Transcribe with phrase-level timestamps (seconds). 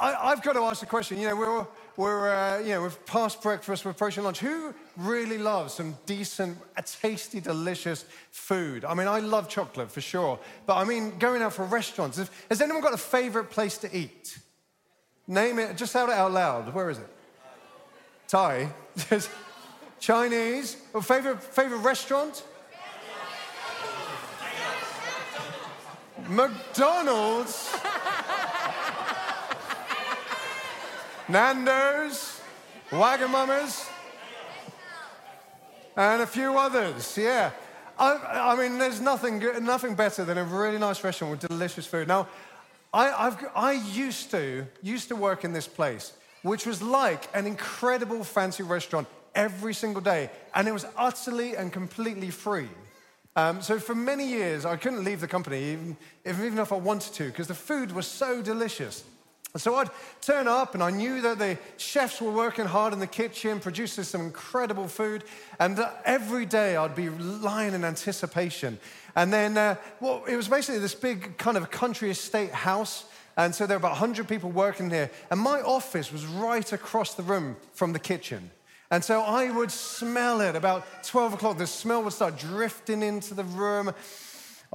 [0.00, 1.18] I, have got to ask the question.
[1.18, 4.40] You know, we're, we're uh, you know, we've passed breakfast, we're approaching lunch.
[4.40, 6.58] Who really loves some decent,
[7.00, 8.84] tasty, delicious food?
[8.84, 12.20] I mean, I love chocolate for sure, but I mean, going out for restaurants.
[12.48, 14.38] Has anyone got a favorite place to eat?
[15.26, 15.76] Name it.
[15.76, 16.74] Just shout it out loud.
[16.74, 17.08] Where is it?
[18.28, 18.68] Thai.
[20.00, 20.76] Chinese.
[20.92, 22.42] Or favorite favorite restaurant?
[26.28, 27.74] McDonald's.
[31.28, 32.40] Nando's,
[32.90, 33.88] Wagamama's,
[35.96, 37.16] and a few others.
[37.16, 37.50] Yeah.
[37.98, 42.08] I, I, mean, there's nothing, nothing better than a really nice restaurant with delicious food.
[42.08, 42.28] Now,
[42.92, 47.46] I, I've, I used to, used to work in this place, which was like an
[47.46, 52.68] incredible fancy restaurant every single day, and it was utterly and completely free.
[53.36, 55.96] Um, so for many years, I couldn't leave the company, even,
[56.26, 59.04] even if I wanted to, because the food was so delicious.
[59.56, 59.90] So I'd
[60.20, 64.02] turn up, and I knew that the chefs were working hard in the kitchen, producing
[64.02, 65.22] some incredible food.
[65.60, 68.80] And every day I'd be lying in anticipation.
[69.14, 73.04] And then, uh, well, it was basically this big kind of country estate house.
[73.36, 75.08] And so there were about 100 people working here.
[75.30, 78.50] And my office was right across the room from the kitchen.
[78.90, 81.58] And so I would smell it about 12 o'clock.
[81.58, 83.92] The smell would start drifting into the room.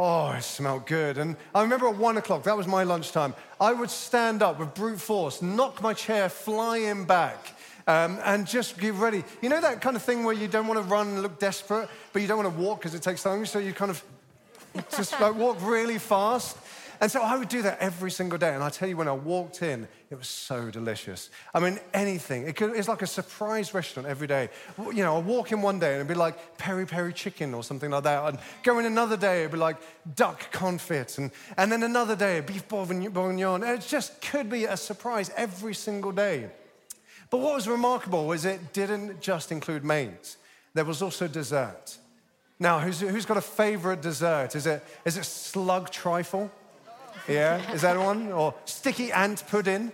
[0.01, 1.17] Oh, it smelled good.
[1.17, 4.73] And I remember at one o'clock, that was my lunchtime, I would stand up with
[4.73, 7.53] brute force, knock my chair flying back,
[7.85, 9.25] um, and just get ready.
[9.41, 11.89] You know that kind of thing where you don't want to run and look desperate,
[12.13, 14.01] but you don't want to walk because it takes time, so you kind of
[14.95, 16.55] just like walk really fast.
[17.01, 18.53] And so I would do that every single day.
[18.53, 21.29] And I tell you, when I walked in, it was so delicious.
[21.53, 22.45] I mean, anything.
[22.45, 24.49] It could, it's like a surprise restaurant every day.
[24.77, 27.63] You know, I walk in one day and it'd be like peri peri chicken or
[27.63, 28.27] something like that.
[28.27, 29.77] And go in another day, it'd be like
[30.15, 31.17] duck confit.
[31.17, 33.63] And, and then another day, beef bourguignon.
[33.63, 36.49] It just could be a surprise every single day.
[37.29, 40.37] But what was remarkable was it didn't just include mains,
[40.73, 41.97] there was also dessert.
[42.61, 44.53] Now, who's, who's got a favorite dessert?
[44.53, 46.51] Is it, is it slug trifle?
[47.29, 48.31] Yeah, is that one?
[48.31, 49.91] Or sticky ant pudding?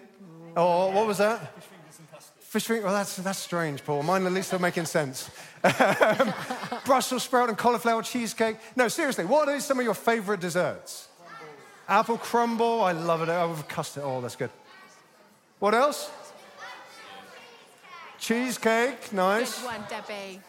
[0.56, 1.40] Or what was that?
[1.56, 2.00] Fish fingers.
[2.00, 2.34] And custard.
[2.40, 2.86] Fish fingers.
[2.86, 4.04] Well, that's, that's strange, Paul.
[4.04, 5.30] Mine at least are making sense.
[5.64, 6.34] Um,
[6.86, 8.58] Brussels sprout and cauliflower cheesecake.
[8.76, 11.10] No, seriously, what are some of your favorite desserts?
[11.28, 11.54] Crumble.
[11.88, 12.82] Apple crumble.
[12.82, 13.30] I love it.
[13.30, 14.04] I've custard.
[14.06, 14.52] Oh, that's good.
[15.60, 16.12] What else?
[18.20, 19.12] Cheesecake.
[19.12, 19.60] Nice.
[19.60, 20.40] Good one, Debbie.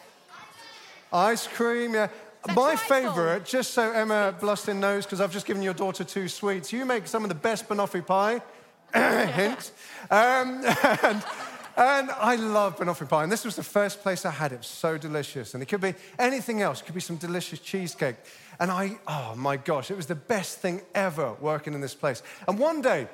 [1.11, 1.93] Ice cream.
[1.93, 2.07] Yeah.
[2.55, 6.71] My favourite, just so Emma Bluston knows, because I've just given your daughter two sweets,
[6.71, 8.41] you make some of the best banoffee pie.
[8.93, 9.71] Hint.
[10.09, 10.63] Um,
[11.03, 11.23] and,
[11.75, 13.23] and, I love banoffee pie.
[13.23, 14.55] And this was the first place I had it.
[14.55, 15.53] It was so delicious.
[15.53, 16.81] And it could be anything else.
[16.81, 18.15] It could be some delicious cheesecake.
[18.59, 22.23] And I, oh my gosh, it was the best thing ever working in this place.
[22.47, 23.07] And one day,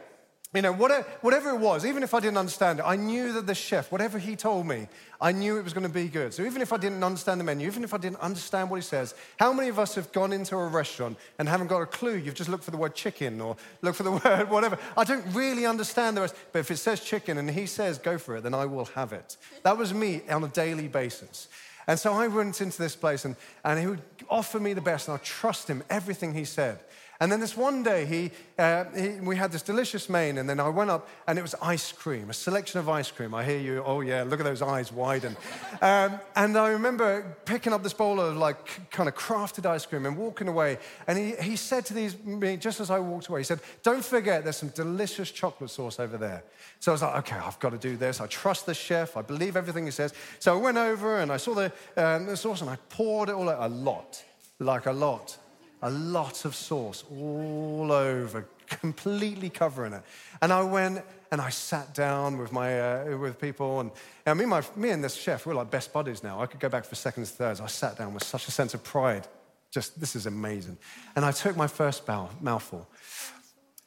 [0.54, 3.56] you know, whatever it was, even if I didn't understand it, I knew that the
[3.56, 4.88] chef, whatever he told me,
[5.20, 6.32] I knew it was going to be good.
[6.32, 8.84] So even if I didn't understand the menu, even if I didn't understand what he
[8.84, 12.16] says, how many of us have gone into a restaurant and haven't got a clue?
[12.18, 14.78] You've just looked for the word chicken or looked for the word whatever.
[14.96, 18.20] I don't really understand the rest, but if it says chicken and he says go
[18.20, 19.38] for it, then I will have it.
[19.64, 21.48] That was me on a daily basis.
[21.88, 23.36] And so I went into this place and,
[23.66, 26.80] and he would offer me the best, and I trust him, everything he said.
[27.24, 30.60] And then this one day, he, uh, he, we had this delicious main, and then
[30.60, 33.34] I went up, and it was ice cream, a selection of ice cream.
[33.34, 35.38] I hear you, oh yeah, look at those eyes widen.
[35.82, 40.06] um, and I remember picking up this bowl of like kind of crafted ice cream
[40.06, 40.80] and walking away.
[41.08, 44.04] And he, he said to these, me, just as I walked away, he said, Don't
[44.04, 46.44] forget, there's some delicious chocolate sauce over there.
[46.82, 48.20] So I was like, Okay, I've got to do this.
[48.20, 50.14] I trust the chef, I believe everything he says.
[50.40, 53.36] So I went over and I saw the, um, the sauce, and I poured it
[53.36, 54.22] all out, a lot,
[54.60, 55.38] like a lot
[55.84, 60.02] a lot of sauce all over, completely covering it.
[60.42, 63.92] And I went and I sat down with my uh, with people, and,
[64.26, 66.42] and me, my, me and this chef, we're like best buddies now.
[66.42, 67.60] I could go back for seconds, thirds.
[67.60, 69.28] I sat down with such a sense of pride.
[69.72, 70.78] Just this is amazing.
[71.16, 72.88] And I took my first bow, mouthful,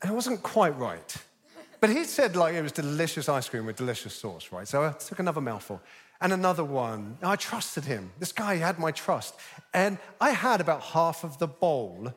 [0.03, 1.17] and it wasn't quite right.
[1.81, 4.69] But he said like it was delicious ice cream with delicious sauce, right?
[4.69, 5.81] So I took another mouthful
[6.21, 7.19] and another one.
[7.23, 8.13] I trusted him.
[8.19, 9.35] This guy had my trust.
[9.75, 12.13] And I had about half of the bowl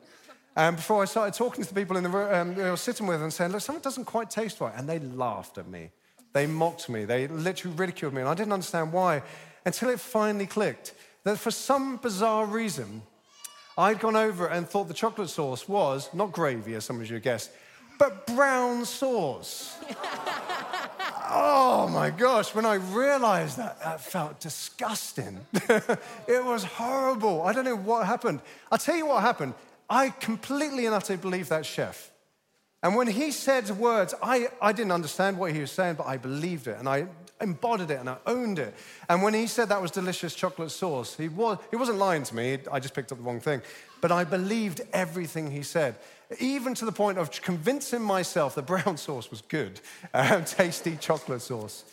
[0.55, 3.07] And before I started talking to the people in the room um, I was sitting
[3.07, 4.73] with and saying, look, something doesn't quite taste right.
[4.75, 5.91] And they laughed at me.
[6.33, 7.05] They mocked me.
[7.05, 8.21] They literally ridiculed me.
[8.21, 9.23] And I didn't understand why
[9.65, 10.93] until it finally clicked
[11.23, 13.01] that for some bizarre reason,
[13.77, 17.19] I'd gone over and thought the chocolate sauce was not gravy, as some of you
[17.19, 17.51] guessed,
[17.97, 19.77] but brown sauce.
[21.29, 25.39] oh my gosh, when I realized that, that felt disgusting.
[25.53, 27.43] it was horrible.
[27.43, 28.41] I don't know what happened.
[28.71, 29.53] I'll tell you what happened.
[29.89, 32.11] I completely and utterly believe that chef.
[32.81, 36.17] And when he said words, I, I didn't understand what he was saying, but I
[36.17, 37.07] believed it and I
[37.41, 38.73] embodied it and I owned it.
[39.07, 42.35] And when he said that was delicious chocolate sauce, he, was, he wasn't lying to
[42.35, 42.59] me.
[42.71, 43.61] I just picked up the wrong thing.
[44.01, 45.95] But I believed everything he said,
[46.39, 49.79] even to the point of convincing myself that brown sauce was good,
[50.13, 51.83] um, tasty chocolate sauce.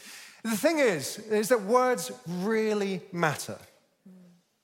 [0.43, 3.59] The thing is, is that words really matter.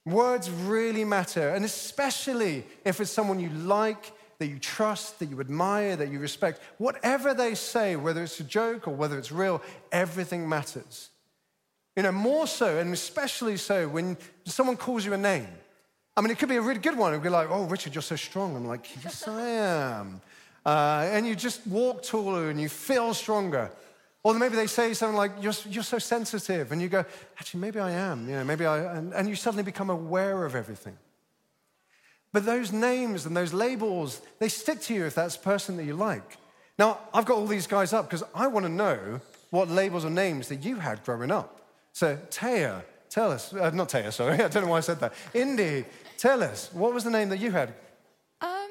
[0.05, 4.13] Words really matter, and especially if it's someone you like
[4.43, 8.45] that you trust, that you admire, that you respect, whatever they say, whether it's a
[8.45, 9.63] joke or whether it's real,
[9.93, 11.11] everything matters.
[11.95, 15.47] You know, more so, and especially so when someone calls you a name.
[16.17, 17.13] I mean, it could be a really good one.
[17.13, 18.57] It'd be like, oh, Richard, you're so strong.
[18.57, 20.21] I'm like, yes, I am.
[20.67, 23.71] Uh, and you just walk taller and you feel stronger.
[24.25, 26.73] Or maybe they say something like, you're, you're so sensitive.
[26.73, 27.05] And you go,
[27.39, 28.29] actually, maybe I am.
[28.29, 30.97] You know, maybe I, and, and you suddenly become aware of everything.
[32.33, 35.85] But those names and those labels, they stick to you if that's the person that
[35.85, 36.39] you like.
[36.79, 39.21] Now, I've got all these guys up because I want to know
[39.51, 41.61] what labels or names that you had growing up.
[41.93, 43.53] So, Taya, tell us.
[43.53, 44.35] Uh, not Taya, sorry.
[44.43, 45.13] I don't know why I said that.
[45.35, 45.85] Indy,
[46.17, 46.71] tell us.
[46.73, 47.69] What was the name that you had?
[48.41, 48.71] Um,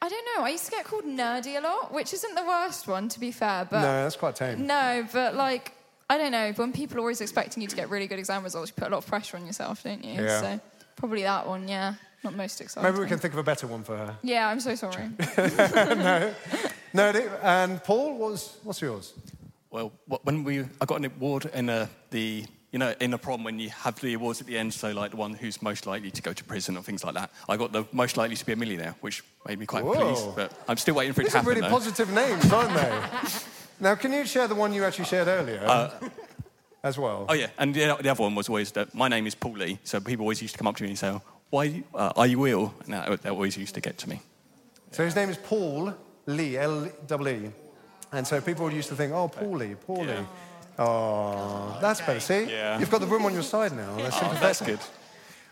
[0.00, 0.44] I don't know.
[0.44, 3.32] I used to get called nerdy a lot, which isn't the worst one, to be
[3.32, 3.66] fair.
[3.68, 4.64] But no, that's quite tame.
[4.64, 5.72] No, but like,
[6.08, 6.52] I don't know.
[6.52, 8.92] When people are always expecting you to get really good exam results, you put a
[8.92, 10.22] lot of pressure on yourself, don't you?
[10.22, 10.40] Yeah.
[10.40, 10.60] So,
[10.94, 11.94] probably that one, yeah.
[12.24, 12.90] Not most exciting.
[12.90, 14.16] Maybe we can think of a better one for her.
[14.22, 15.08] Yeah, I'm so sorry.
[15.36, 17.30] no, no.
[17.42, 19.14] And Paul, what's what's yours?
[19.72, 19.90] Well,
[20.24, 23.58] when we, I got an award in a, the, you know, in a prom when
[23.58, 26.20] you have the awards at the end, so like the one who's most likely to
[26.20, 27.30] go to prison or things like that.
[27.48, 29.94] I got the most likely to be a millionaire, which made me quite Whoa.
[29.94, 30.36] pleased.
[30.36, 31.54] But I'm still waiting for it These to happen.
[31.54, 31.78] These are really though.
[31.78, 33.30] positive names, aren't they?
[33.80, 35.64] now, can you share the one you actually shared earlier?
[35.64, 35.90] Uh,
[36.84, 37.26] as well.
[37.28, 39.78] Oh yeah, and the, the, other one was always that my name is Paul Lee,
[39.84, 41.18] so people always used to come up to me and say,
[41.52, 42.74] why uh, are you ill?
[42.84, 44.20] And that, that always used to get to me.
[44.90, 45.94] So his name is Paul
[46.24, 47.50] Lee, L E.
[48.10, 50.26] And so people used to think, oh, Paul Lee, Paul Lee.
[50.78, 52.20] Oh, that's better.
[52.20, 52.44] See?
[52.44, 52.78] Yeah.
[52.78, 53.94] You've got the room on your side now.
[53.96, 54.80] That's, oh, that's good.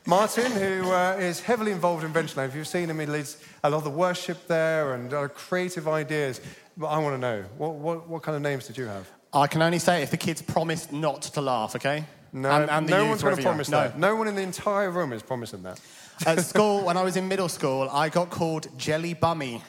[0.06, 3.68] Martin, who uh, is heavily involved in Venture If you've seen him, he leads a
[3.68, 6.40] lot of the worship there and uh, creative ideas.
[6.78, 9.06] But I want to know, what, what, what kind of names did you have?
[9.34, 12.06] I can only say if the kids promised not to laugh, okay?
[12.32, 13.98] No, and, and no one's going to promise that.
[13.98, 14.10] No.
[14.10, 15.80] no one in the entire room is promising that.
[16.26, 19.62] At school, when I was in middle school, I got called Jelly Bummy.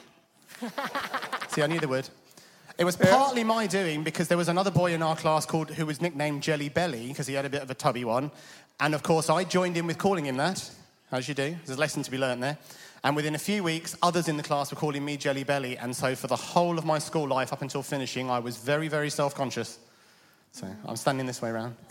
[1.48, 2.08] See, I knew the word.
[2.78, 5.86] It was partly my doing because there was another boy in our class called who
[5.86, 8.30] was nicknamed Jelly Belly because he had a bit of a tubby one,
[8.80, 10.70] and of course I joined in with calling him that,
[11.10, 11.56] as you do.
[11.64, 12.58] There's a lesson to be learned there.
[13.04, 15.94] And within a few weeks, others in the class were calling me Jelly Belly, and
[15.94, 19.10] so for the whole of my school life up until finishing, I was very, very
[19.10, 19.78] self-conscious.
[20.52, 21.76] So I'm standing this way around.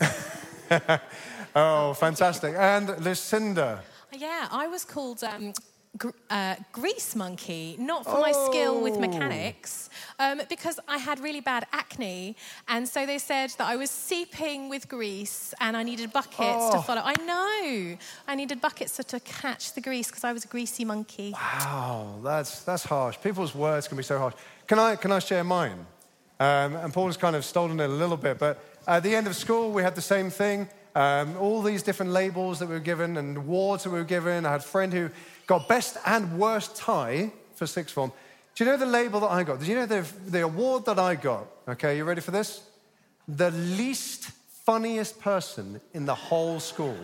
[1.56, 2.54] oh, fantastic.
[2.56, 3.82] And Lucinda.
[4.12, 5.52] Yeah, I was called um,
[5.96, 8.20] gr- uh, Grease Monkey, not for oh.
[8.20, 9.00] my skill with oh.
[9.00, 12.36] mechanics, um, because I had really bad acne.
[12.68, 16.72] And so they said that I was seeping with grease and I needed buckets oh.
[16.72, 17.02] to follow.
[17.04, 17.96] I know.
[18.26, 21.32] I needed buckets to, to catch the grease because I was a greasy monkey.
[21.32, 23.18] Wow, that's, that's harsh.
[23.22, 24.34] People's words can be so harsh.
[24.66, 25.86] Can I, can I share mine?
[26.40, 29.26] Um, and Paul has kind of stolen it a little bit, but at the end
[29.26, 30.68] of school, we had the same thing.
[30.94, 34.44] Um, all these different labels that we were given and awards that we were given.
[34.44, 35.10] I had a friend who
[35.46, 38.12] got best and worst tie for sixth form.
[38.54, 39.60] Do you know the label that I got?
[39.60, 41.46] Do you know the, the award that I got?
[41.66, 42.62] Okay, you ready for this?
[43.26, 44.30] The least
[44.66, 46.98] funniest person in the whole school.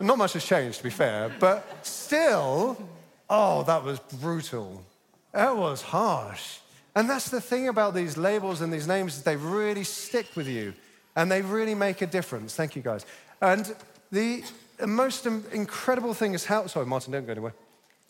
[0.00, 2.76] Not much has changed, to be fair, but still,
[3.28, 4.84] oh, that was brutal.
[5.32, 6.58] That was harsh.
[6.98, 10.74] And that's the thing about these labels and these names, they really stick with you
[11.14, 12.56] and they really make a difference.
[12.56, 13.06] Thank you, guys.
[13.40, 13.72] And
[14.10, 14.42] the
[14.84, 16.66] most incredible thing is how.
[16.66, 17.54] Sorry, Martin, don't go anywhere.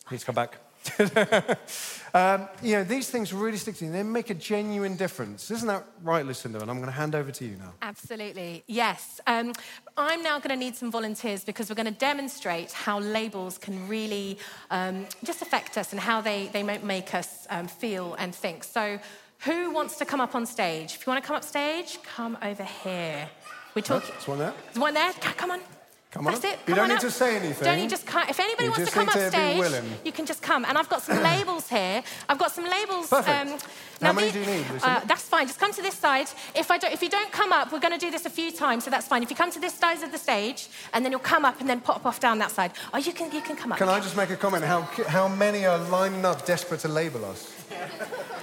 [0.07, 0.57] Please come back.
[2.15, 3.93] um, you know, these things really stick to you.
[3.93, 5.51] They make a genuine difference.
[5.51, 6.61] Isn't that right, Lucinda?
[6.61, 7.75] And I'm going to hand over to you now.
[7.83, 9.21] Absolutely, yes.
[9.27, 9.53] Um,
[9.97, 13.89] I'm now going to need some volunteers because we're going to demonstrate how labels can
[13.89, 14.39] really
[14.71, 18.65] um, just affect us and how they, they make us um, feel and think.
[18.65, 18.99] So,
[19.41, 20.95] who wants to come up on stage?
[20.95, 23.29] If you want to come up stage, come over here.
[23.75, 24.05] We talk.
[24.05, 24.55] There's one there.
[24.65, 25.13] There's one there.
[25.13, 25.61] Come on.
[26.11, 26.33] Come on.
[26.33, 26.59] That's it.
[26.65, 27.01] Come you don't need up.
[27.03, 27.65] to say anything.
[27.65, 28.27] Don't you just come?
[28.29, 30.65] If anybody you wants to come up stage, you can just come.
[30.65, 32.03] And I've got some labels here.
[32.29, 33.11] I've got some labels.
[33.11, 33.53] Perfect.
[33.53, 33.59] Um,
[34.01, 34.65] How many do you need?
[34.83, 35.47] Uh, that's fine.
[35.47, 36.29] Just come to this side.
[36.55, 38.51] If I don't, if you don't come up, we're going to do this a few
[38.51, 39.23] times, so that's fine.
[39.23, 41.69] If you come to this side of the stage, and then you'll come up and
[41.69, 42.73] then pop off down that side.
[42.95, 43.79] Oh, you can, you can come up.
[43.79, 44.65] Can I just make a comment?
[44.65, 47.53] How how many are lining up, desperate to label us?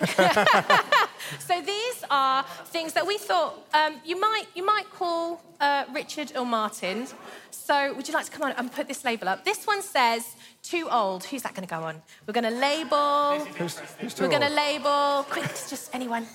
[1.38, 6.32] so these are things that we thought um, you might you might call uh, Richard
[6.36, 7.06] or Martin.
[7.50, 9.44] So would you like to come on and put this label up?
[9.44, 11.24] This one says too old.
[11.24, 12.02] Who's that going to go on?
[12.26, 13.44] We're going to label.
[13.56, 15.24] Who's, who's too We're going to label.
[15.28, 16.26] Quick, just anyone.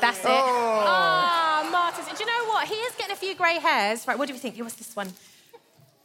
[0.00, 0.26] That's it.
[0.26, 0.84] Oh.
[0.86, 2.04] Ah, Martin.
[2.16, 2.66] Do you know what?
[2.68, 4.06] He is getting a few grey hairs.
[4.06, 4.56] Right, what do we think?
[4.58, 5.08] What's this one?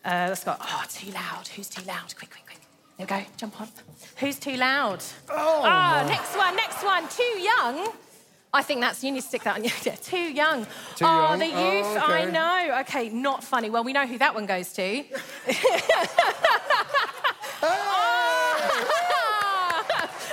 [0.04, 0.56] Uh, let's go.
[0.60, 1.48] Oh, too loud.
[1.56, 2.14] Who's too loud?
[2.18, 2.60] Quick, quick, quick.
[2.98, 3.30] There we go.
[3.38, 3.70] Jump on.
[4.18, 5.02] Who's too loud?
[5.30, 5.62] Oh.
[5.64, 6.69] Ah, next one, next
[7.02, 7.10] one.
[7.10, 7.94] Too young.
[8.52, 9.64] I think that's, you need to stick that on.
[9.84, 10.66] Yeah, too young.
[10.96, 11.40] Too oh, young.
[11.40, 11.86] the oh, youth.
[11.86, 12.80] Oh, I know.
[12.82, 13.70] Okay, not funny.
[13.70, 14.84] Well, we know who that one goes to.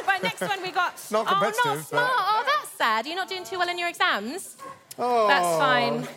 [0.06, 0.94] right, next one we got.
[1.10, 1.90] Not oh, not competitive, smart.
[1.90, 3.06] but- Oh, that's sad.
[3.06, 4.56] You're not doing too well in your exams.
[4.98, 5.28] Oh.
[5.28, 6.08] That's fine.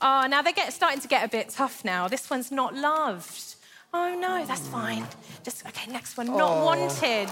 [0.00, 2.06] Oh, now they're get, starting to get a bit tough now.
[2.08, 3.47] This one's not loved.
[3.94, 5.06] Oh no, that's fine.
[5.42, 5.90] Just okay.
[5.90, 7.30] Next one, not wanted.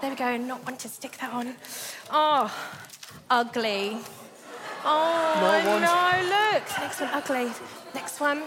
[0.00, 0.36] There we go.
[0.36, 0.90] Not wanted.
[0.90, 1.54] Stick that on.
[2.10, 2.52] Oh,
[3.28, 3.98] ugly.
[4.82, 6.52] Oh no!
[6.56, 7.52] Look, next one, ugly.
[7.94, 8.42] Next one.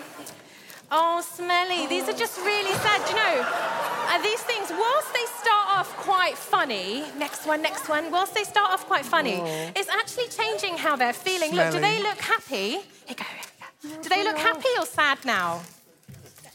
[0.92, 1.88] Oh, smelly.
[1.88, 3.02] These are just really sad.
[3.06, 7.90] Do you know, uh, these things, whilst they start off quite funny, next one, next
[7.90, 9.42] one, whilst they start off quite funny,
[9.76, 11.52] it's actually changing how they're feeling.
[11.52, 12.56] Look, do they look happy?
[12.56, 13.24] Here you go.
[13.24, 13.42] here
[13.84, 14.02] you go.
[14.04, 15.62] Do they look happy or sad now?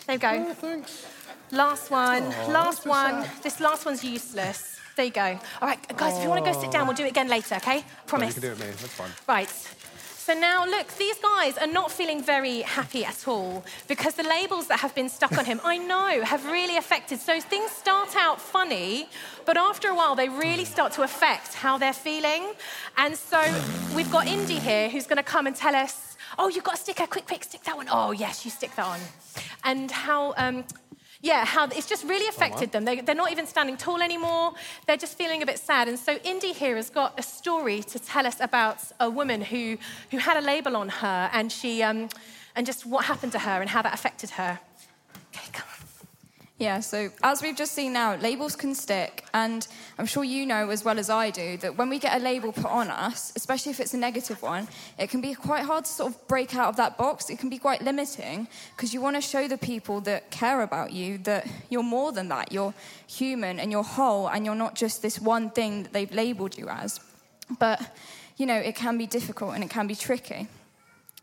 [0.08, 0.46] There you go.
[0.48, 1.06] Oh, thanks.
[1.52, 3.24] Last one, last so one.
[3.24, 3.42] sad.
[3.42, 4.80] This last one's useless.
[4.96, 5.38] There you go.
[5.60, 7.56] All right, guys, if you want to go sit down, we'll do it again later,
[7.56, 7.74] okay?
[7.74, 8.32] No, you Promise.
[8.32, 8.66] can do it, me.
[8.68, 9.10] That's fine.
[9.28, 9.50] Right.
[9.50, 14.68] So now, look, these guys are not feeling very happy at all because the labels
[14.68, 17.20] that have been stuck on him, I know, have really affected.
[17.20, 19.10] So things start out funny,
[19.44, 20.72] but after a while, they really hmm.
[20.72, 22.54] start to affect how they're feeling.
[22.96, 23.42] And so
[23.94, 26.07] we've got Indy here who's going to come and tell us,
[26.38, 27.88] oh, you've got a sticker, quick, quick, stick that one.
[27.90, 29.00] Oh, yes, you stick that on.
[29.64, 30.34] And how.
[30.36, 30.64] Um,
[31.20, 32.84] yeah, how it's just really affected them.
[32.84, 34.52] They, they're not even standing tall anymore.
[34.86, 35.88] They're just feeling a bit sad.
[35.88, 39.78] And so Indy here has got a story to tell us about a woman who,
[40.12, 42.08] who had a label on her and she um,
[42.54, 44.60] and just what happened to her and how that affected her.
[45.34, 45.77] Okay, come on.
[46.58, 49.24] Yeah, so as we've just seen now, labels can stick.
[49.32, 49.64] And
[49.96, 52.50] I'm sure you know as well as I do that when we get a label
[52.50, 54.66] put on us, especially if it's a negative one,
[54.98, 57.30] it can be quite hard to sort of break out of that box.
[57.30, 60.92] It can be quite limiting because you want to show the people that care about
[60.92, 62.50] you that you're more than that.
[62.50, 62.74] You're
[63.06, 66.68] human and you're whole and you're not just this one thing that they've labeled you
[66.68, 66.98] as.
[67.60, 67.80] But,
[68.36, 70.48] you know, it can be difficult and it can be tricky.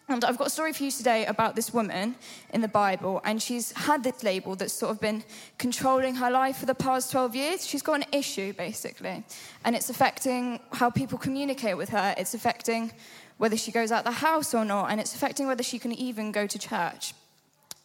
[0.08, 2.16] And I've got a story for you today about this woman
[2.54, 5.24] in the Bible, and she's had this label that's sort of been
[5.58, 7.66] controlling her life for the past 12 years.
[7.66, 9.24] She's got an issue, basically,
[9.64, 12.14] and it's affecting how people communicate with her.
[12.20, 12.92] It's affecting
[13.38, 16.32] whether she goes out the house or not, and it's affecting whether she can even
[16.32, 17.16] go to church.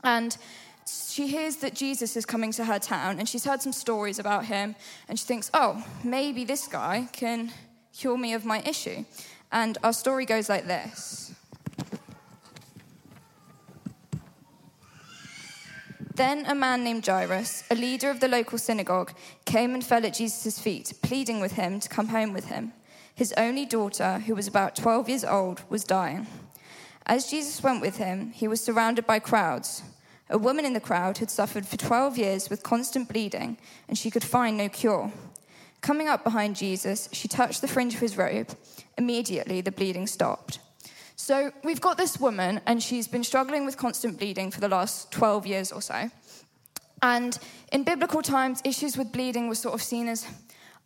[0.04, 0.36] And
[0.86, 4.44] she hears that Jesus is coming to her town, and she's heard some stories about
[4.44, 4.76] him,
[5.08, 7.50] and she thinks, oh, maybe this guy can
[7.96, 9.06] cure me of my issue.
[9.50, 11.29] And our story goes like this.
[16.14, 19.12] Then a man named Jairus, a leader of the local synagogue,
[19.44, 22.72] came and fell at Jesus' feet, pleading with him to come home with him.
[23.14, 26.26] His only daughter, who was about 12 years old, was dying.
[27.06, 29.82] As Jesus went with him, he was surrounded by crowds.
[30.28, 33.56] A woman in the crowd had suffered for 12 years with constant bleeding,
[33.88, 35.12] and she could find no cure.
[35.80, 38.56] Coming up behind Jesus, she touched the fringe of his robe.
[38.98, 40.58] Immediately, the bleeding stopped.
[41.20, 45.12] So we've got this woman, and she's been struggling with constant bleeding for the last
[45.12, 46.10] 12 years or so.
[47.02, 47.38] And
[47.72, 50.26] in biblical times, issues with bleeding were sort of seen as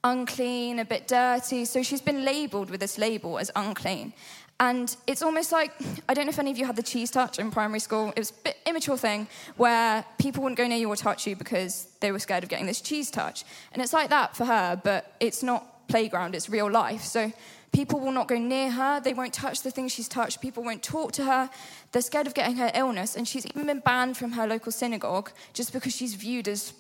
[0.03, 1.64] unclean, a bit dirty.
[1.64, 4.12] So she's been labeled with this label as unclean.
[4.59, 5.71] And it's almost like
[6.09, 8.12] I don't know if any of you had the cheese touch in primary school.
[8.17, 11.37] It was a bit immature thing where people wouldn't go near you or touch you
[11.37, 13.45] because they were scared of getting this cheese touch.
[13.73, 17.03] And it's like that for her, but it's not playground, it's real life.
[17.03, 17.33] So
[17.75, 20.83] people will not go near her, they won't touch the things she's touched, people won't
[20.83, 21.50] talk to her.
[21.90, 25.31] They're scared of getting her illness, and she's even been banned from her local synagogue
[25.52, 26.73] just because she's viewed as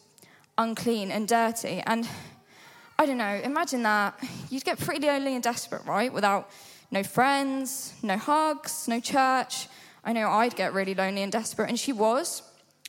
[0.56, 1.82] unclean and dirty.
[1.84, 2.08] And
[2.96, 4.14] I don't know, imagine that.
[4.50, 6.12] You'd get pretty lonely and desperate, right?
[6.12, 6.48] Without
[6.92, 9.66] no friends, no hugs, no church.
[10.04, 12.42] I know I'd get really lonely and desperate, and she was.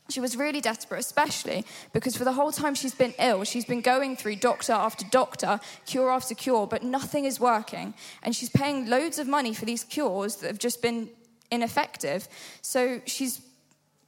[0.10, 3.82] She was really desperate, especially because for the whole time she's been ill, she's been
[3.82, 7.96] going through doctor after doctor, cure after cure, but nothing is working.
[8.22, 11.10] And she's paying loads of money for these cures that have just been
[11.50, 12.28] ineffective.
[12.62, 13.42] So she's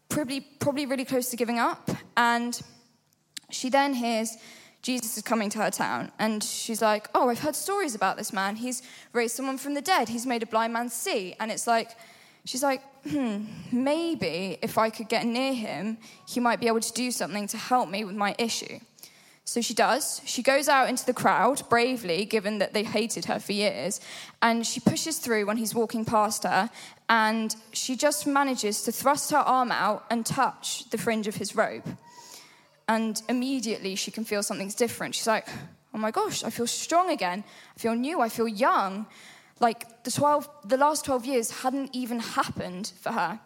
[0.10, 1.89] probably, probably really close to giving up.
[2.16, 2.60] And
[3.50, 4.38] she then hears
[4.84, 8.32] Jesus is coming to her town, and she's like, Oh, I've heard stories about this
[8.32, 8.56] man.
[8.56, 11.36] He's raised someone from the dead, he's made a blind man see.
[11.39, 11.92] And it's like,
[12.50, 16.94] she's like, Hmm, maybe if I could get near him, he might be able to
[16.94, 18.80] do something to help me with my issue.
[19.46, 20.20] So she does.
[20.25, 24.01] She goes out into the crowd bravely, given that they hated her for years,
[24.42, 26.70] and she pushes through when he's walking past her,
[27.08, 31.56] and she just manages to thrust her arm out and touch the fringe of his
[31.56, 31.86] robe.
[32.89, 35.16] And immediately she can feel something's different.
[35.16, 35.48] She's like,
[35.94, 37.46] oh my gosh, I feel strong again.
[37.74, 38.20] I feel new.
[38.20, 39.06] I feel young.
[39.60, 43.40] Like the, 12, the last 12 years hadn't even happened for her.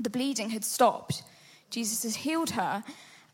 [0.00, 1.22] The bleeding had stopped.
[1.70, 2.82] Jesus has healed her.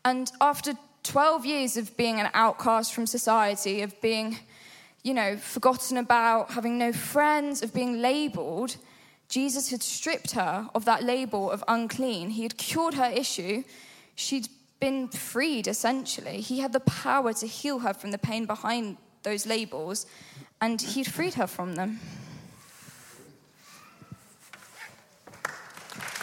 [0.03, 4.37] And after 12 years of being an outcast from society, of being,
[5.03, 8.77] you know, forgotten about, having no friends, of being labeled,
[9.29, 12.31] Jesus had stripped her of that label of unclean.
[12.31, 13.63] He had cured her issue.
[14.15, 14.49] She'd
[14.79, 16.41] been freed, essentially.
[16.41, 20.05] He had the power to heal her from the pain behind those labels,
[20.61, 21.99] and he'd freed her from them.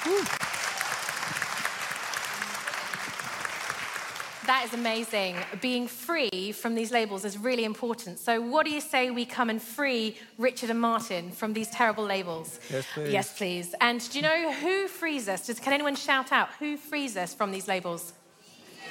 [0.07, 0.25] Ooh.
[4.47, 5.37] That is amazing.
[5.61, 8.19] Being free from these labels is really important.
[8.19, 12.05] So, what do you say we come and free Richard and Martin from these terrible
[12.05, 12.59] labels?
[12.71, 13.13] Yes, please.
[13.13, 13.75] Yes, please.
[13.83, 15.49] And do you know who frees us?
[15.49, 18.15] Does, can anyone shout out who frees us from these labels?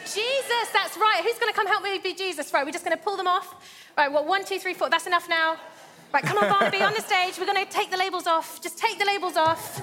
[0.06, 1.22] Jesus, that's right.
[1.24, 2.54] Who's going to come help me be Jesus?
[2.54, 3.56] Right, we're just going to pull them off.
[3.98, 4.28] Right, what?
[4.28, 4.90] One, two, three, four.
[4.90, 5.58] That's enough now.
[6.14, 7.40] Right, come on, Barnaby, on the stage.
[7.40, 8.62] We're going to take the labels off.
[8.62, 9.82] Just take the labels off.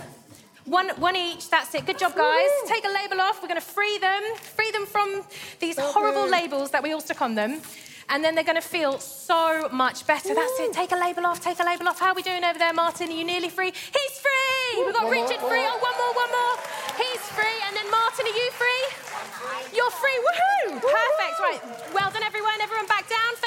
[0.67, 1.51] One, one each.
[1.51, 1.85] That's it.
[1.85, 2.49] Good job, guys.
[2.67, 3.43] Take a label off.
[3.43, 5.23] We're going to free them, free them from
[5.59, 7.61] these horrible labels that we all stuck on them.
[8.09, 10.35] And then they're going to feel so much better.
[10.35, 10.73] That's it.
[10.73, 11.41] Take a label off.
[11.41, 11.99] Take a label off.
[11.99, 13.09] How are we doing over there, Martin?
[13.09, 13.73] Are you nearly free?
[13.73, 14.85] He's free.
[14.85, 15.65] We've got Richard free.
[15.65, 16.55] Oh, one more, one more.
[17.01, 17.59] He's free.
[17.67, 18.85] And then Martin, are you free?
[19.75, 20.19] You're free.
[20.21, 20.81] Woohoo!
[20.81, 21.41] Perfect.
[21.41, 21.61] Right.
[21.95, 22.44] Well done, everyone.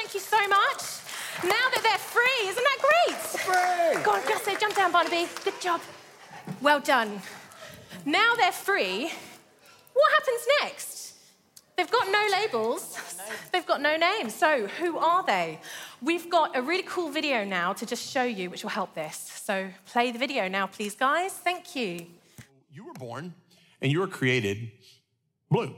[0.07, 0.13] Everyone back down.
[0.13, 1.07] Thank you so much.
[1.43, 3.17] Now that they're free, isn't that great?
[3.17, 4.03] Free.
[4.03, 5.27] Go on, just jump down, Barnaby.
[5.43, 5.81] Good job.
[6.61, 7.21] Well done.
[8.05, 9.11] Now they're free.
[9.93, 11.13] What happens next?
[11.75, 12.97] They've got no labels.
[13.51, 14.33] They've got no names.
[14.33, 15.59] So, who are they?
[16.01, 19.41] We've got a really cool video now to just show you, which will help this.
[19.43, 21.33] So, play the video now, please, guys.
[21.33, 22.07] Thank you.
[22.71, 23.33] You were born
[23.81, 24.71] and you were created
[25.51, 25.75] blue.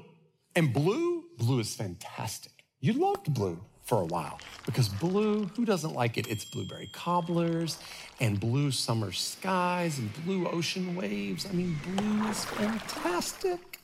[0.55, 2.53] And blue, blue is fantastic.
[2.79, 3.59] You loved blue
[3.89, 6.27] for a while because blue, who doesn't like it?
[6.27, 7.79] It's blueberry cobblers
[8.19, 11.47] and blue summer skies and blue ocean waves.
[11.49, 13.79] I mean, blue is fantastic.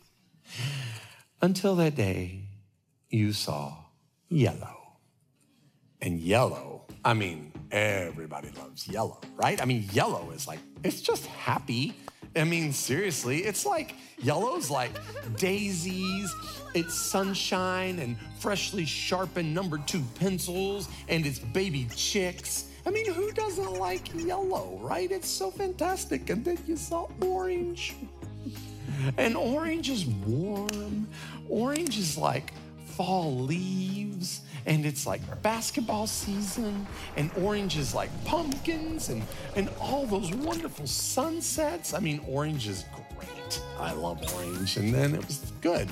[1.41, 2.41] Until that day,
[3.09, 3.77] you saw
[4.29, 4.97] yellow.
[6.01, 9.59] And yellow, I mean, everybody loves yellow, right?
[9.59, 11.95] I mean, yellow is like, it's just happy.
[12.35, 14.91] I mean, seriously, it's like yellow's like
[15.37, 16.33] daisies,
[16.73, 22.65] it's sunshine and freshly sharpened number two pencils, and it's baby chicks.
[22.85, 25.09] I mean, who doesn't like yellow, right?
[25.09, 26.29] It's so fantastic.
[26.29, 27.95] And then you saw orange.
[29.17, 31.07] And orange is warm.
[31.49, 32.53] Orange is like
[32.85, 39.21] fall leaves and it's like basketball season and orange is like pumpkins and,
[39.55, 41.93] and all those wonderful sunsets.
[41.93, 43.61] I mean, orange is great.
[43.79, 44.77] I love orange.
[44.77, 45.87] And then it was good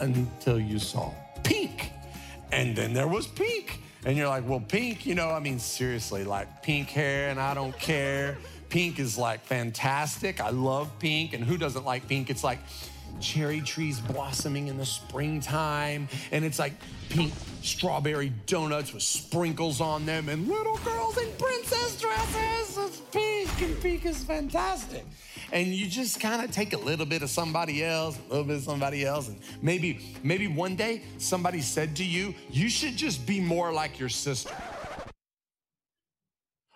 [0.00, 1.92] until you saw pink.
[2.52, 3.80] And then there was pink.
[4.04, 7.54] And you're like, well, pink, you know, I mean, seriously, like pink hair and I
[7.54, 8.38] don't care.
[8.68, 10.40] Pink is like fantastic.
[10.40, 11.34] I love pink.
[11.34, 12.30] And who doesn't like pink?
[12.30, 12.60] It's like
[13.20, 16.08] cherry trees blossoming in the springtime.
[16.32, 16.72] And it's like
[17.08, 22.78] pink strawberry donuts with sprinkles on them and little girls in princess dresses.
[22.78, 25.04] It's pink, and pink is fantastic.
[25.52, 28.56] And you just kind of take a little bit of somebody else, a little bit
[28.56, 33.26] of somebody else, and maybe, maybe one day somebody said to you, you should just
[33.26, 34.54] be more like your sister.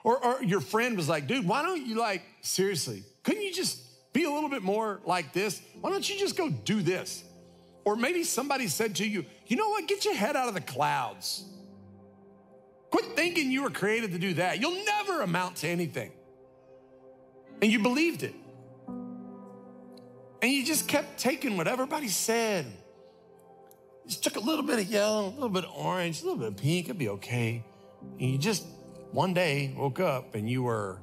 [0.05, 3.82] Or, or your friend was like, dude, why don't you like, seriously, couldn't you just
[4.13, 5.61] be a little bit more like this?
[5.81, 7.25] Why don't you just go do this?
[7.85, 10.61] Or maybe somebody said to you, you know what, get your head out of the
[10.61, 11.45] clouds.
[12.91, 14.61] Quit thinking you were created to do that.
[14.61, 16.13] You'll never amount to anything.
[17.61, 18.35] And you believed it.
[20.43, 22.67] And you just kept taking what everybody said.
[24.07, 26.49] Just took a little bit of yellow, a little bit of orange, a little bit
[26.49, 27.65] of pink, it'd be okay.
[28.19, 28.67] And you just
[29.13, 30.99] one day woke up and you were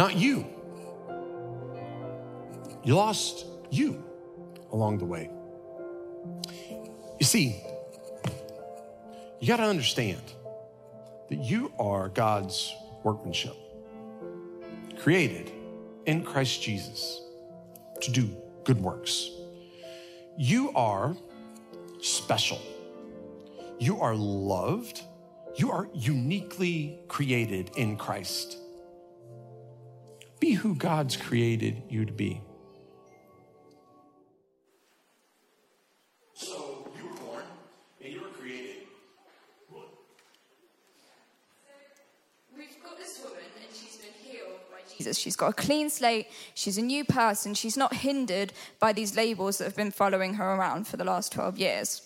[0.00, 0.46] not you.
[2.82, 4.02] You lost you
[4.72, 5.28] along the way.
[7.18, 7.62] You see,
[9.40, 10.22] you got to understand
[11.28, 13.54] that you are God's workmanship,
[15.00, 15.52] created
[16.06, 17.20] in Christ Jesus
[18.00, 18.34] to do
[18.64, 19.28] good works.
[20.38, 21.14] You are
[22.00, 22.58] special.
[23.78, 25.02] You are loved.
[25.56, 28.56] You are uniquely created in Christ.
[30.40, 32.40] Be who God's created you to be.
[36.34, 37.44] So you were born
[38.02, 38.76] and you were created.
[42.56, 45.18] We've got this woman and she's been healed by Jesus.
[45.18, 46.28] She's got a clean slate.
[46.54, 47.52] She's a new person.
[47.52, 51.32] She's not hindered by these labels that have been following her around for the last
[51.32, 52.00] 12 years.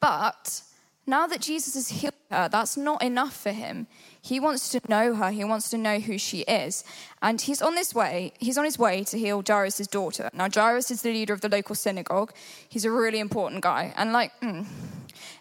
[0.00, 0.62] But
[1.04, 3.86] now that Jesus has healed, her, that's not enough for him.
[4.22, 5.30] He wants to know her.
[5.30, 6.84] He wants to know who she is.
[7.22, 8.32] And he's on this way.
[8.38, 10.30] He's on his way to heal Jairus' daughter.
[10.32, 12.32] Now, Jairus is the leader of the local synagogue.
[12.68, 13.94] He's a really important guy.
[13.96, 14.66] And like, mm,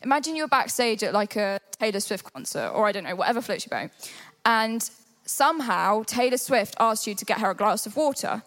[0.02, 3.67] imagine you're backstage at like a Taylor Swift concert, or I don't know, whatever floats
[3.69, 3.91] your boat.
[4.45, 4.89] And
[5.25, 8.43] somehow Taylor Swift asked you to get her a glass of water,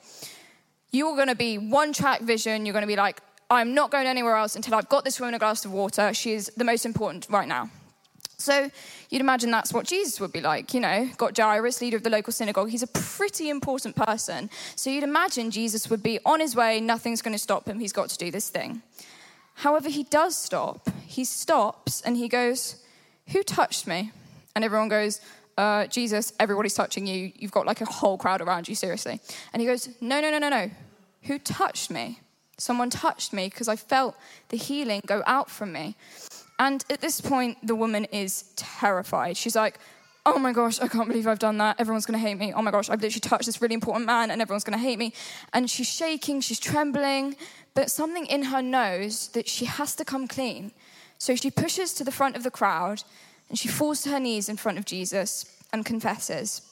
[0.90, 2.66] you're going to be one track vision.
[2.66, 5.35] You're going to be like, I'm not going anywhere else until I've got this woman
[5.35, 6.14] a glass of water.
[6.14, 7.70] She is the most important right now.
[8.42, 8.70] So
[9.11, 10.74] you'd imagine that's what Jesus would be like.
[10.74, 12.70] You know, got Jairus, leader of the local synagogue.
[12.70, 14.50] He's a pretty important person.
[14.76, 16.81] So you'd imagine Jesus would be on his way.
[16.81, 17.78] Nothing's going to stop him.
[17.78, 18.83] He's got to do this thing.
[19.55, 20.88] However, he does stop.
[21.07, 22.83] He stops and he goes,
[23.28, 24.12] Who touched me?
[24.55, 25.20] And everyone goes,
[25.57, 27.33] uh, Jesus, everybody's touching you.
[27.37, 29.20] You've got like a whole crowd around you, seriously.
[29.52, 30.70] And he goes, No, no, no, no, no.
[31.24, 32.20] Who touched me?
[32.59, 34.16] Someone touched me because I felt
[34.48, 35.96] the healing go out from me.
[36.62, 39.37] And at this point, the woman is terrified.
[39.37, 39.81] She's like,
[40.25, 41.81] Oh my gosh, I can't believe I've done that.
[41.81, 42.53] Everyone's gonna hate me.
[42.55, 45.12] Oh my gosh, I've literally touched this really important man and everyone's gonna hate me.
[45.53, 47.35] And she's shaking, she's trembling,
[47.75, 50.70] but something in her knows that she has to come clean.
[51.18, 53.03] So she pushes to the front of the crowd
[53.48, 56.62] and she falls to her knees in front of Jesus and confesses.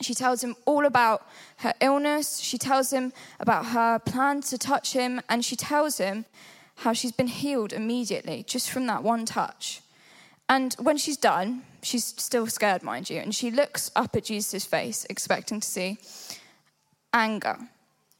[0.00, 1.26] She tells him all about
[1.58, 2.38] her illness.
[2.38, 5.20] She tells him about her plan to touch him.
[5.28, 6.24] And she tells him
[6.76, 9.80] how she's been healed immediately just from that one touch.
[10.48, 13.18] And when she's done, she's still scared, mind you.
[13.18, 15.98] And she looks up at Jesus' face, expecting to see
[17.12, 17.58] anger.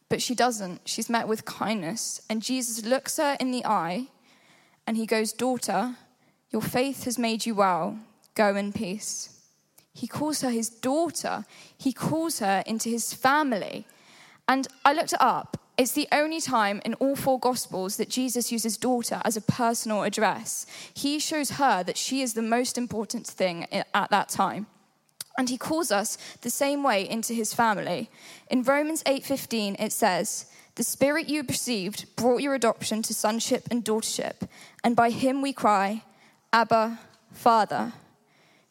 [0.08, 0.82] But she doesn't.
[0.84, 2.22] She's met with kindness.
[2.30, 4.06] And Jesus looks her in the eye
[4.86, 5.96] and he goes, Daughter,
[6.50, 7.98] your faith has made you well.
[8.34, 9.30] Go in peace.
[9.92, 11.44] He calls her his daughter.
[11.76, 13.86] He calls her into his family.
[14.48, 15.56] And I looked it up.
[15.76, 20.04] It's the only time in all four Gospels that Jesus uses daughter as a personal
[20.04, 20.66] address.
[20.94, 24.66] He shows her that she is the most important thing at that time.
[25.36, 28.08] And he calls us the same way into his family.
[28.48, 33.84] In Romans 8:15 it says, "The spirit you received brought your adoption to sonship and
[33.84, 34.48] daughtership,
[34.84, 36.04] and by him we cry,
[36.52, 37.00] Abba,
[37.32, 37.94] Father."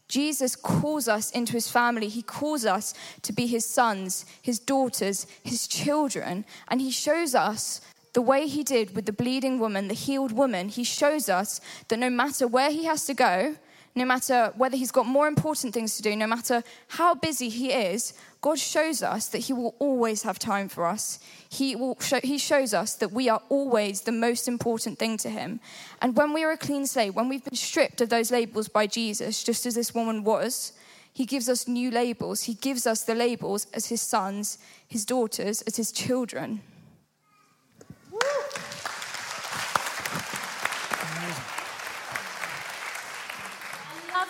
[0.07, 2.07] Jesus calls us into his family.
[2.07, 6.45] He calls us to be his sons, his daughters, his children.
[6.67, 7.81] And he shows us
[8.13, 10.69] the way he did with the bleeding woman, the healed woman.
[10.69, 13.55] He shows us that no matter where he has to go,
[13.95, 17.71] no matter whether he's got more important things to do, no matter how busy he
[17.71, 21.19] is, God shows us that he will always have time for us.
[21.49, 25.29] He, will show, he shows us that we are always the most important thing to
[25.29, 25.59] him.
[26.01, 28.87] And when we are a clean slate, when we've been stripped of those labels by
[28.87, 30.73] Jesus, just as this woman was,
[31.13, 32.43] he gives us new labels.
[32.43, 36.61] He gives us the labels as his sons, his daughters, as his children.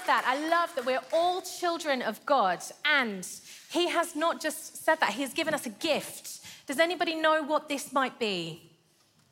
[0.05, 0.23] That.
[0.25, 2.59] I love that we're all children of God.
[2.85, 3.27] And
[3.71, 6.41] He has not just said that, He has given us a gift.
[6.67, 8.71] Does anybody know what this might be?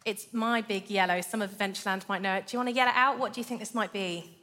[0.06, 1.22] It's my big yellow.
[1.22, 2.48] Some of Adventureland might know it.
[2.48, 3.20] Do you want to yell it out?
[3.20, 4.38] What do you think this might be?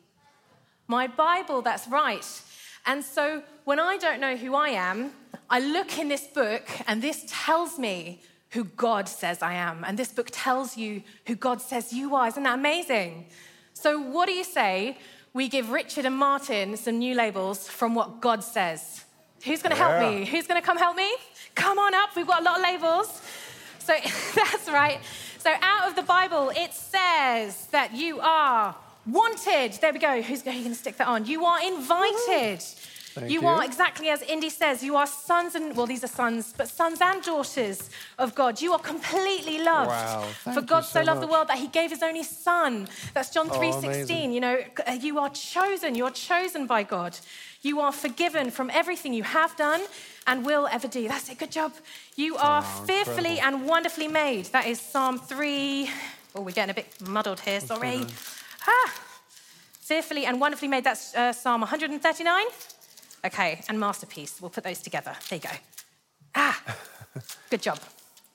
[0.87, 2.25] My Bible, that's right.
[2.87, 5.13] And so when I don't know who I am,
[5.51, 9.85] I look in this book and this tells me who God says I am.
[9.85, 12.29] And this book tells you who God says you are.
[12.29, 13.27] Isn't that amazing?
[13.75, 14.97] So, what do you say
[15.33, 19.05] we give Richard and Martin some new labels from what God says.
[19.45, 20.25] Who's going to help me?
[20.25, 21.15] Who's going to come help me?
[21.55, 22.17] Come on up.
[22.17, 23.23] We've got a lot of labels.
[23.79, 23.95] So
[24.35, 25.01] that's right.
[25.39, 28.75] So out of the Bible, it says that you are
[29.07, 29.73] wanted.
[29.75, 30.21] There we go.
[30.23, 31.27] Who's going to stick that on?
[31.27, 32.65] You are invited.
[33.21, 33.47] Thank you, you.
[33.47, 37.01] are exactly as Indy says, you are sons and, well, these are sons, but sons
[37.01, 38.61] and daughters of God.
[38.61, 39.91] You are completely loved.
[39.91, 40.23] Wow,
[40.55, 42.89] For God so so loved the world that he gave his only son.
[43.15, 43.85] That's John Oh, 3:16.
[43.85, 44.33] amazing.
[44.33, 45.95] you know, uh, you are chosen.
[45.95, 47.19] You are chosen by God.
[47.63, 49.83] You are forgiven from everything you have done
[50.27, 51.09] and will ever do.
[51.09, 51.39] That's it.
[51.39, 51.73] Good job.
[52.17, 54.47] You are fearfully and wonderfully made.
[54.47, 55.91] That is Psalm 3.
[56.35, 57.61] Oh, we're getting a bit muddled here.
[57.61, 58.07] Sorry.
[58.67, 58.93] Ah.
[59.81, 60.85] Fearfully and wonderfully made.
[60.85, 62.45] That's uh, Psalm 139.
[63.25, 64.41] Okay, and masterpiece.
[64.41, 65.15] We'll put those together.
[65.29, 65.57] There you go.
[66.35, 66.63] Ah,
[67.51, 67.81] good job.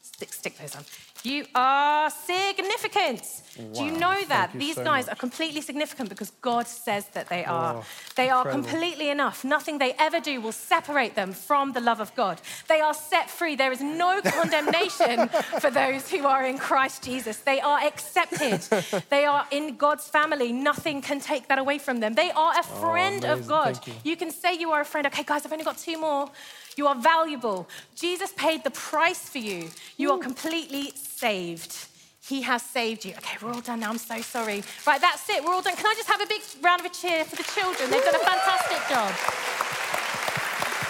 [0.01, 0.83] Stick, stick those on.
[1.23, 3.43] You are significant.
[3.73, 4.53] Do you know that?
[4.53, 5.13] you These so guys much.
[5.13, 7.83] are completely significant because God says that they oh, are.
[8.15, 9.45] they are completely enough.
[9.45, 12.41] Nothing they ever do will separate them from the love of God.
[12.67, 13.55] They are set free.
[13.55, 17.37] There is no condemnation for those who are in Christ Jesus.
[17.37, 18.61] They are accepted.
[19.09, 20.51] they are in God's family.
[20.51, 22.15] Nothing can take that away from them.
[22.15, 23.47] They are a oh, friend of.
[23.47, 23.79] God.
[23.85, 23.93] You.
[24.03, 25.05] You can say you are a friend.
[25.07, 26.29] Okay, guys, I've only got two more.
[26.75, 27.67] You are valuable.
[27.95, 29.69] Jesus paid the price for you.
[29.97, 31.87] You are completely saved.
[32.25, 33.11] He has saved you.
[33.11, 33.89] Okay, we're all done now.
[33.89, 34.63] I'm so sorry.
[34.87, 35.43] Right, that's it.
[35.43, 35.75] We're all done.
[35.75, 37.91] Can I just have a big round of a cheer for the children?
[37.91, 39.13] They've done a fantastic job.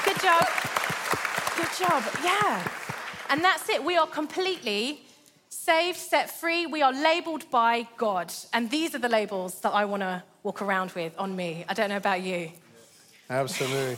[0.05, 0.47] Good job.
[1.57, 2.03] Good job.
[2.23, 2.71] Yeah.
[3.29, 3.83] And that's it.
[3.83, 5.01] We are completely
[5.49, 6.67] saved, set free.
[6.67, 8.31] We are labeled by God.
[8.53, 11.65] And these are the labels that I want to walk around with on me.
[11.67, 12.51] I don't know about you.
[13.29, 13.97] Absolutely.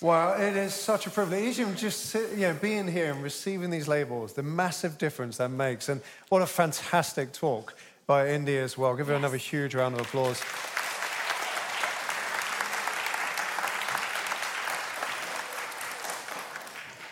[0.00, 1.58] Wow, it is such a privilege.
[1.58, 5.48] Even just sit, you know, being here and receiving these labels, the massive difference that
[5.48, 5.88] makes.
[5.88, 7.74] And what a fantastic talk
[8.06, 8.94] by India as well.
[8.94, 10.40] Give her another huge round of applause.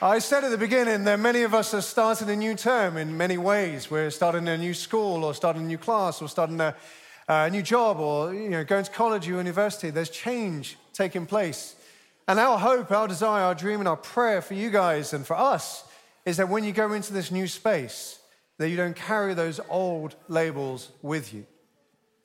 [0.00, 3.16] I said at the beginning that many of us are starting a new term in
[3.16, 3.90] many ways.
[3.90, 6.76] We're starting a new school or starting a new class or starting a,
[7.26, 9.90] a new job or you know, going to college or university.
[9.90, 11.75] There's change taking place.
[12.28, 15.36] And our hope, our desire, our dream, and our prayer for you guys and for
[15.36, 15.84] us
[16.24, 18.18] is that when you go into this new space,
[18.58, 21.46] that you don't carry those old labels with you.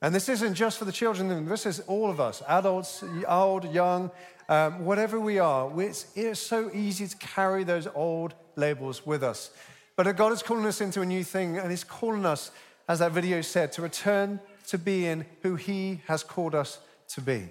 [0.00, 4.10] And this isn't just for the children, this is all of us adults, old, young,
[4.48, 5.70] um, whatever we are.
[5.80, 9.52] It's, it's so easy to carry those old labels with us.
[9.94, 12.50] But God is calling us into a new thing, and He's calling us,
[12.88, 17.50] as that video said, to return to being who He has called us to be.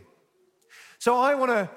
[1.00, 1.70] So I want to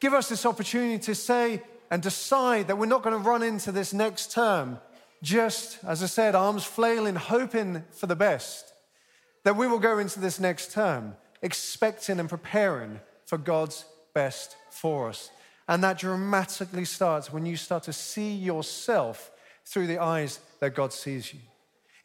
[0.00, 3.72] give us this opportunity to say and decide that we're not going to run into
[3.72, 4.78] this next term
[5.22, 8.72] just, as I said, arms flailing, hoping for the best.
[9.44, 13.84] That we will go into this next term expecting and preparing for God's
[14.14, 15.30] best for us.
[15.68, 19.30] And that dramatically starts when you start to see yourself
[19.64, 21.40] through the eyes that God sees you.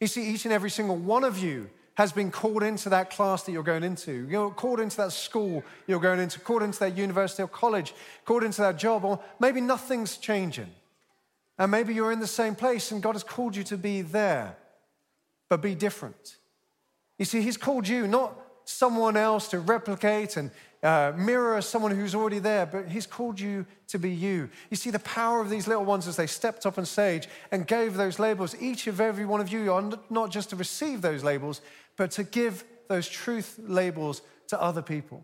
[0.00, 3.44] You see, each and every single one of you has been called into that class
[3.44, 4.26] that you're going into.
[4.28, 8.42] You're called into that school you're going into, called into that university or college, called
[8.42, 10.70] into that job, or maybe nothing's changing.
[11.58, 14.56] And maybe you're in the same place and God has called you to be there,
[15.48, 16.36] but be different.
[17.18, 20.50] You see, He's called you, not someone else to replicate and
[20.82, 24.50] uh, mirror someone who's already there, but He's called you to be you.
[24.70, 27.66] You see, the power of these little ones as they stepped up on stage and
[27.66, 31.24] gave those labels, each of every one of you are not just to receive those
[31.24, 31.62] labels,
[31.96, 35.22] but to give those truth labels to other people.